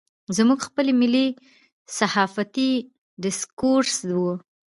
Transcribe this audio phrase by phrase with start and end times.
[0.37, 1.27] زموږ خپل ملي
[1.97, 2.71] صحافتي
[3.21, 4.19] ډسکورس و.